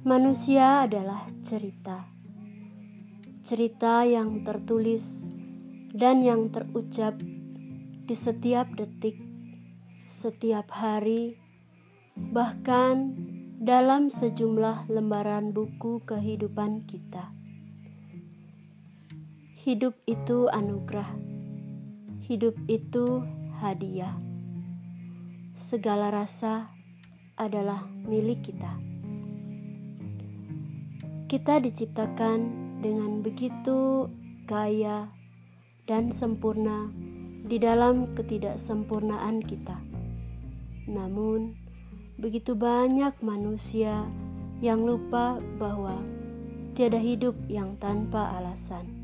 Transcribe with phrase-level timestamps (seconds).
[0.00, 2.08] Manusia adalah cerita,
[3.44, 5.28] cerita yang tertulis
[5.92, 7.20] dan yang terucap
[8.08, 9.20] di setiap detik,
[10.08, 11.36] setiap hari,
[12.16, 13.12] bahkan
[13.60, 17.36] dalam sejumlah lembaran buku kehidupan kita.
[19.60, 21.12] Hidup itu anugerah,
[22.24, 23.20] hidup itu
[23.60, 24.16] hadiah.
[25.60, 26.72] Segala rasa
[27.36, 28.99] adalah milik kita.
[31.30, 32.38] Kita diciptakan
[32.82, 34.10] dengan begitu
[34.50, 35.14] kaya
[35.86, 36.90] dan sempurna
[37.46, 39.78] di dalam ketidaksempurnaan kita.
[40.90, 41.54] Namun,
[42.18, 44.10] begitu banyak manusia
[44.58, 46.02] yang lupa bahwa
[46.74, 48.99] tiada hidup yang tanpa alasan.